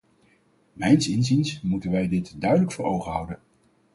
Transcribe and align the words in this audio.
Mijns 0.73 1.07
inziens 1.09 1.61
moeten 1.61 1.91
wij 1.91 2.07
dit 2.07 2.41
duidelijk 2.41 2.71
voor 2.71 2.85
ogen 2.85 3.11
houden. 3.11 3.39